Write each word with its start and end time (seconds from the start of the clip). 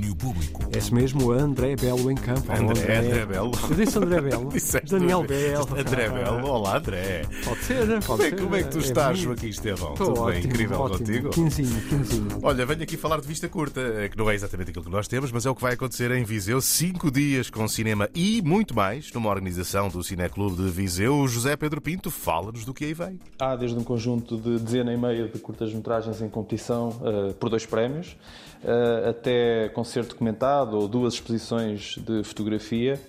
domínio 0.00 0.16
público. 0.16 0.62
Esse 0.76 0.92
mesmo 0.94 1.30
André 1.30 1.76
Belo 1.76 2.10
em 2.10 2.14
campo. 2.14 2.50
André, 2.50 2.98
André 2.98 3.26
Belo. 3.26 3.52
Eu 3.68 3.76
disse 3.76 3.98
André 3.98 4.20
Belo. 4.20 4.48
Disseste 4.50 4.90
Daniel 4.90 5.22
Belo. 5.24 5.68
André 5.78 6.08
Belo. 6.08 6.46
Olá, 6.48 6.78
André. 6.78 7.22
Pode 7.44 7.60
ser, 7.64 7.86
pode 7.86 8.06
Como 8.06 8.22
é, 8.22 8.30
ser. 8.30 8.40
como 8.40 8.56
é 8.56 8.62
que 8.62 8.68
tu 8.70 8.78
É 8.78 8.80
estás, 8.80 9.08
bonito. 9.18 9.24
Joaquim 9.24 9.48
Estevão? 9.48 9.94
Tudo 9.94 10.12
bem? 10.12 10.22
ótimo, 10.22 10.46
Incrível 10.46 10.80
ótimo. 10.80 10.98
contigo? 10.98 11.30
Quinzinho, 11.30 11.80
quinzinho. 11.88 12.28
Olha, 12.42 12.64
venho 12.66 12.82
aqui 12.82 12.96
falar 12.96 13.20
de 13.20 13.26
vista 13.26 13.48
curta, 13.48 13.80
eh, 13.80 14.08
que 14.08 14.16
não 14.16 14.30
é 14.30 14.34
exatamente 14.34 14.70
aquilo 14.70 14.84
que 14.84 14.90
nós 14.90 15.06
temos, 15.06 15.30
mas 15.30 15.44
é 15.44 15.50
o 15.50 15.54
que 15.54 15.62
vai 15.62 15.74
acontecer 15.74 16.10
em 16.12 16.24
Viseu. 16.24 16.60
Cinco 16.60 17.10
dias 17.10 17.50
com 17.50 17.68
cinema 17.68 18.08
e 18.14 18.40
muito 18.42 18.74
mais, 18.74 19.12
numa 19.12 19.28
organização 19.28 19.88
do 19.88 20.02
Cineclube 20.02 20.56
de 20.56 20.70
Viseu. 20.70 21.16
O 21.18 21.28
José 21.28 21.56
Pedro 21.56 21.80
Pinto 21.80 22.10
fala-nos 22.10 22.64
do 22.64 22.72
que 22.72 22.84
aí 22.86 22.94
vem. 22.94 23.18
Há 23.38 23.54
desde 23.56 23.78
um 23.78 23.84
conjunto 23.84 24.36
de 24.38 24.58
dezena 24.58 24.92
e 24.92 24.96
meia 24.96 25.28
de 25.28 25.38
curtas-metragens 25.38 26.22
em 26.22 26.28
competição 26.28 27.00
eh, 27.04 27.34
por 27.38 27.50
dois 27.50 27.66
prémios, 27.66 28.16
eh, 28.64 29.08
até 29.10 29.68
concerto 29.90 30.10
documentado 30.10 30.78
ou 30.78 30.86
duas 30.86 31.14
exposições 31.14 31.96
de 31.98 32.22
fotografia 32.22 33.00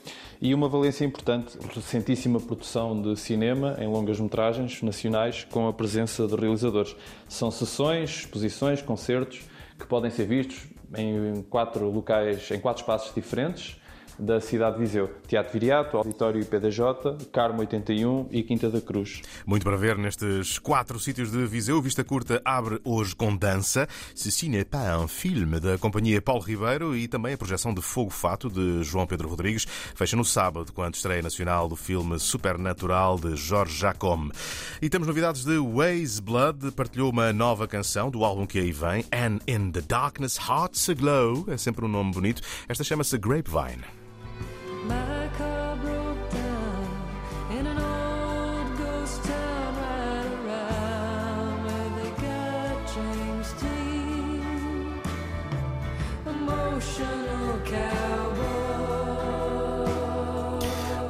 e 0.42 0.52
uma 0.52 0.68
valência 0.68 1.06
importante, 1.06 1.56
recentíssima 1.76 2.40
produção 2.40 3.00
de 3.00 3.16
cinema 3.20 3.78
em 3.80 3.88
longas-metragens 3.88 4.82
nacionais 4.82 5.44
com 5.52 5.68
a 5.68 5.74
presença 5.74 6.26
de 6.26 6.36
realizadores. 6.36 6.96
São 7.28 7.52
sessões, 7.52 8.22
exposições, 8.22 8.82
concertos 8.82 9.42
que 9.78 9.86
podem 9.86 10.10
ser 10.10 10.26
vistos 10.26 10.64
em 10.98 11.44
quatro 11.44 11.88
locais, 11.88 12.50
em 12.50 12.60
quatro 12.60 12.82
espaços 12.82 13.14
diferentes 13.14 13.80
da 14.22 14.40
cidade 14.40 14.76
de 14.76 14.82
Viseu. 14.82 15.10
Teatro 15.28 15.52
Viriato, 15.52 15.98
Auditório 15.98 16.46
PDJ, 16.46 17.18
Carmo 17.32 17.60
81 17.62 18.28
e 18.30 18.44
Quinta 18.44 18.70
da 18.70 18.80
Cruz. 18.80 19.22
Muito 19.46 19.64
para 19.64 19.76
ver 19.76 19.98
nestes 19.98 20.60
quatro 20.60 21.00
sítios 21.00 21.32
de 21.32 21.46
Viseu. 21.48 21.82
Vista 21.82 22.04
Curta 22.04 22.40
abre 22.46 22.80
hoje 22.86 23.16
com 23.16 23.36
dança. 23.36 23.88
Ceci 24.16 24.48
n'est 24.48 24.70
pas 24.70 25.02
un 25.02 25.08
film 25.08 25.60
da 25.60 25.78
companhia 25.78 26.22
Paulo 26.22 26.44
Ribeiro 26.44 26.96
e 26.96 27.08
também 27.08 27.34
a 27.34 27.38
projeção 27.38 27.74
de 27.74 27.82
Fogo 27.82 28.12
Fato 28.12 28.50
de 28.50 28.84
João 28.84 29.08
Pedro 29.08 29.28
Rodrigues. 29.28 29.66
Fecha 29.96 30.16
no 30.16 30.24
sábado, 30.24 30.72
com 30.72 30.84
a 30.84 30.90
estreia 30.90 31.22
nacional 31.22 31.68
do 31.68 31.76
filme 31.76 32.20
Supernatural 32.20 33.18
de 33.18 33.36
Jorge 33.36 33.78
Jacome. 33.78 34.32
E 34.82 34.90
temos 34.90 35.08
novidades 35.08 35.44
de 35.44 35.58
Waze 35.58 36.22
Blood. 36.22 36.72
Partilhou 36.72 37.10
uma 37.10 37.34
nova 37.34 37.68
canção 37.68 38.12
do 38.12 38.24
álbum 38.24 38.46
que 38.46 38.60
aí 38.60 38.72
vem, 38.72 39.04
And 39.12 39.40
in 39.48 39.72
the 39.72 39.82
Darkness 39.82 40.38
Hearts 40.38 40.88
Aglow. 40.90 41.46
É 41.48 41.58
sempre 41.58 41.86
um 41.86 41.88
nome 41.88 42.12
bonito. 42.14 42.42
Esta 42.70 42.84
chama-se 42.84 43.18
Grapevine. 43.18 43.84
Emotional 56.82 57.60
cowboy. 57.64 58.11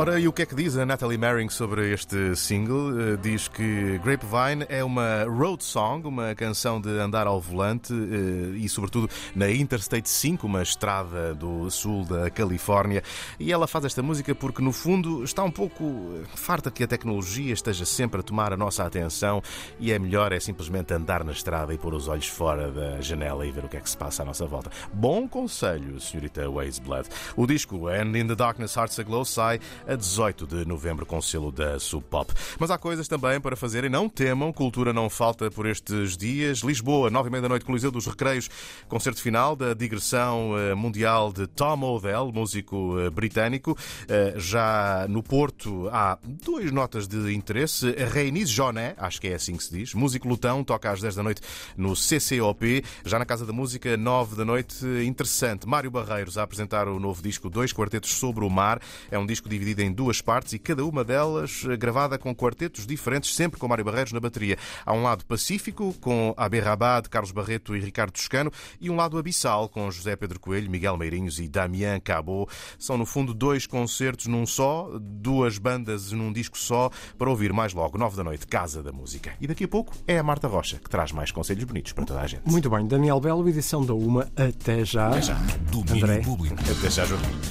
Ora, 0.02 0.20
e 0.20 0.28
o 0.28 0.34
que 0.34 0.42
é 0.42 0.48
que 0.48 0.56
diz 0.56 0.76
a 0.78 0.84
Natalie 0.84 1.16
Merring 1.16 1.50
sobre 1.50 1.94
este 1.94 2.36
single? 2.36 3.00
Eh, 3.00 3.18
Diz 3.18 3.48
que 3.48 4.00
Grapevine 4.00 4.66
é 4.68 4.84
uma 4.84 5.26
road 5.26 5.64
song, 5.64 6.08
uma 6.08 6.34
canção 6.34 6.82
de 6.82 6.90
andar 6.90 7.28
ao 7.28 7.40
volante 7.40 7.94
eh, 7.94 8.58
e, 8.58 8.68
sobretudo, 8.68 9.08
na 9.36 9.52
Interstate 9.52 10.10
5, 10.10 10.48
uma 10.48 10.64
estrada 10.64 11.36
do 11.36 11.70
sul 11.70 12.04
da 12.04 12.32
Califórnia. 12.32 13.04
E 13.40 13.52
ela 13.52 13.68
faz 13.68 13.86
esta 13.86 14.02
música 14.02 14.34
porque, 14.34 14.60
no 14.60 14.72
fundo, 14.72 15.24
está 15.24 15.44
um 15.44 15.52
pouco 15.52 15.84
eh, 15.84 16.24
farta 16.34 16.72
que 16.72 16.84
a 16.84 16.88
tecnologia 16.88 17.54
esteja 17.54 17.86
sempre 17.86 18.22
a 18.22 18.24
tomar 18.24 18.52
a 18.52 18.58
nossa 18.58 18.84
atenção 18.84 19.40
e 19.80 19.92
é 19.92 20.00
melhor 20.00 20.32
é 20.32 20.40
simplesmente 20.40 20.92
andar 20.96 21.24
na 21.24 21.32
estrada 21.32 21.76
e 21.76 21.78
pôr 21.78 21.94
os 21.94 22.08
olhos 22.08 22.28
fora 22.28 22.72
da 22.72 23.00
janela 23.02 23.46
e 23.46 23.52
ver 23.52 23.66
o 23.66 23.70
que 23.70 23.78
é 23.78 23.80
que 23.80 23.88
se 23.88 23.98
passa 23.98 24.24
à 24.24 24.26
nossa 24.26 24.48
volta. 24.48 24.72
Bom 24.92 25.28
conselho, 25.28 26.02
senhorita 26.02 26.50
Waze 26.50 26.82
Blood. 26.82 27.08
O 27.36 27.46
disco 27.46 27.88
And 27.88 28.18
in 28.18 28.26
the 28.26 28.34
Darkness 28.34 28.76
Hearts 28.76 28.98
Aglow 28.98 29.24
sai 29.24 29.60
a 29.92 29.96
18 29.96 30.48
de 30.48 30.66
novembro 30.66 31.06
com 31.06 31.18
o 31.18 31.22
selo 31.22 31.52
da 31.52 31.78
Sub 31.78 32.04
Pop. 32.10 32.32
Mas 32.58 32.72
há 32.72 32.78
coisas 32.78 33.10
também 33.10 33.42
para 33.42 33.58
fazer 33.58 33.84
e 33.84 33.90
não 33.90 34.08
temam, 34.08 34.54
cultura 34.54 34.94
não 34.94 35.10
falta 35.10 35.52
por 35.52 35.66
estes 35.66 36.16
dias. 36.16 36.60
Lisboa, 36.60 37.10
9 37.10 37.28
e 37.28 37.32
meia 37.32 37.42
da 37.42 37.50
noite, 37.50 37.66
Coliseu 37.66 37.92
dos 37.92 38.08
Recreios, 38.08 38.50
concerto 38.88 39.22
final 39.22 39.54
da 39.54 39.74
digressão 39.74 40.58
eh, 40.58 40.74
mundial 40.74 41.34
de 41.34 41.46
Tom 41.46 41.82
Odell, 41.84 42.32
músico 42.32 42.98
eh, 43.00 43.10
britânico. 43.10 43.78
Eh, 44.08 44.36
Já 44.38 45.06
no 45.10 45.22
Porto 45.22 45.90
há 45.92 46.18
duas 46.24 46.72
notas 46.72 47.06
de 47.06 47.34
interesse. 47.34 47.92
Reinis 47.92 48.50
Joné, 48.50 48.96
acho 48.98 49.20
que 49.20 49.28
é 49.28 49.36
assim 49.36 49.58
que 49.58 49.64
se 49.64 49.78
diz, 49.78 49.94
músico 49.94 50.26
lutão, 50.26 50.64
toca 50.64 50.90
às 50.90 51.02
10 51.02 51.16
da 51.16 51.24
noite 51.24 51.42
no 51.76 51.96
CCOP. 51.96 52.84
Já 53.04 53.20
na 53.20 53.26
Casa 53.26 53.46
da 53.46 53.52
Música, 53.52 53.98
9 53.98 54.38
da 54.38 54.46
noite, 54.46 54.86
interessante. 55.06 55.68
Mário 55.68 55.92
Barreiros 55.92 56.38
a 56.38 56.44
apresentar 56.44 56.88
o 56.88 56.98
novo 56.98 57.22
disco 57.22 57.50
Dois 57.50 57.74
Quartetos 57.74 58.12
sobre 58.12 58.46
o 58.46 58.50
Mar. 58.50 58.82
É 59.10 59.20
um 59.20 59.26
disco 59.26 59.50
dividido 59.50 59.81
em 59.82 59.92
duas 59.92 60.22
partes 60.22 60.54
e 60.54 60.60
cada 60.60 60.86
uma 60.86 61.04
delas 61.04 61.64
eh, 61.68 61.76
gravada 61.76 62.18
com 62.18 62.34
quartetos 62.34 62.86
diferentes, 62.86 63.36
sempre 63.36 63.60
com 63.60 63.68
Mário 63.68 63.84
Barreiros 63.84 64.14
na 64.14 64.20
bateria. 64.20 64.58
Há 64.86 64.94
um 64.94 65.04
lado 65.04 65.26
pacífico, 65.26 65.94
com 66.00 66.34
Abé 66.38 66.60
Rabad, 66.60 67.10
Carlos 67.10 67.32
Barreto 67.32 67.76
e 67.76 67.80
Ricardo 67.80 68.12
Toscano, 68.12 68.52
e 68.80 68.90
um 68.90 68.96
lado 68.96 69.18
abissal, 69.18 69.68
com 69.68 69.90
José 69.90 70.16
Pedro 70.16 70.40
Coelho, 70.40 70.70
Miguel 70.70 70.98
Meirinhos 70.98 71.40
e 71.40 71.48
Damien 71.48 72.00
Cabot. 72.00 72.52
São, 72.78 72.98
no 72.98 73.06
fundo, 73.06 73.34
dois 73.34 73.66
concertos 73.66 74.28
num 74.28 74.46
só, 74.46 74.90
duas 75.00 75.58
bandas 75.58 76.12
num 76.12 76.32
disco 76.32 76.58
só, 76.58 76.90
para 77.18 77.30
ouvir 77.30 77.54
mais 77.54 77.74
logo, 77.74 77.98
9 77.98 78.16
da 78.18 78.24
noite, 78.24 78.48
Casa 78.48 78.84
da 78.84 78.92
Música. 78.92 79.34
E 79.42 79.48
daqui 79.48 79.64
a 79.64 79.68
pouco 79.68 79.94
é 80.08 80.18
a 80.18 80.24
Marta 80.24 80.48
Rocha, 80.48 80.78
que 80.78 80.90
traz 80.90 81.12
mais 81.12 81.32
conselhos 81.32 81.64
bonitos 81.64 81.94
para 81.94 82.06
toda 82.06 82.22
a 82.22 82.28
gente. 82.28 82.44
Muito 82.46 82.70
bem, 82.70 82.88
Daniel 82.88 83.20
Belo, 83.20 83.48
edição 83.48 83.86
da 83.86 83.94
Uma. 83.94 84.28
Até 84.36 84.86
já. 84.86 85.10
Até 85.10 85.22
já. 85.22 85.36
Domínio 85.72 86.04
André. 86.06 86.20
público. 86.22 86.56
Até 86.60 86.90
já, 86.90 87.06
Joaquim. 87.06 87.51